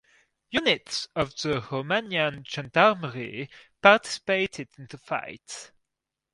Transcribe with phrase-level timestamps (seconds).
[0.49, 3.51] Units of the Romanian Gendarmerie
[3.83, 5.71] participated in the fight.